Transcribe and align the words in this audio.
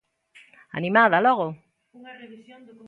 ¿Animada 0.79 1.19
logo? 1.25 1.47